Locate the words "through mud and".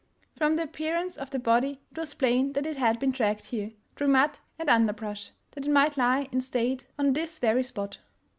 3.95-4.67